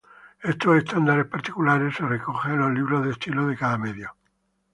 Estos 0.41 0.77
estándares 0.77 1.27
particulares 1.27 1.93
se 1.95 2.03
recogen 2.07 2.53
en 2.53 2.57
los 2.61 2.73
libros 2.73 3.05
de 3.05 3.11
estilo 3.11 3.45
de 3.45 3.55
cada 3.55 3.77
medio. 3.77 4.15